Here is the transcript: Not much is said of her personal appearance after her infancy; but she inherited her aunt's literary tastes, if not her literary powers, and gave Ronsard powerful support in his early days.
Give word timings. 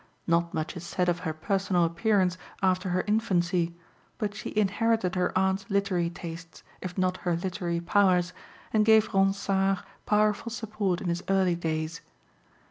Not 0.25 0.51
much 0.51 0.75
is 0.75 0.83
said 0.83 1.09
of 1.09 1.19
her 1.19 1.31
personal 1.31 1.85
appearance 1.85 2.35
after 2.63 2.89
her 2.89 3.03
infancy; 3.05 3.75
but 4.17 4.33
she 4.33 4.51
inherited 4.55 5.13
her 5.13 5.31
aunt's 5.37 5.67
literary 5.69 6.09
tastes, 6.09 6.63
if 6.81 6.97
not 6.97 7.17
her 7.17 7.35
literary 7.35 7.81
powers, 7.81 8.33
and 8.73 8.83
gave 8.83 9.13
Ronsard 9.13 9.83
powerful 10.07 10.49
support 10.49 11.01
in 11.01 11.09
his 11.09 11.23
early 11.29 11.53
days. 11.55 12.01